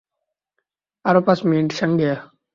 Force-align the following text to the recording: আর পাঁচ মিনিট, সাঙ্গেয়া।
আর 1.05 1.15
পাঁচ 1.25 1.39
মিনিট, 1.45 1.69
সাঙ্গেয়া। 1.71 2.15